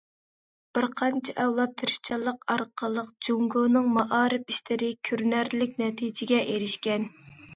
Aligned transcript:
بىر 0.77 0.85
قانچە 0.99 1.33
ئەۋلاد 1.41 1.75
تىرىشچانلىق 1.81 2.47
ئارقىلىق، 2.53 3.11
جۇڭگونىڭ 3.27 3.91
مائارىپ 3.99 4.49
ئىشلىرى 4.55 4.89
كۆرۈنەرلىك 5.09 5.77
نەتىجىگە 5.85 6.43
ئېرىشكەن. 6.55 7.07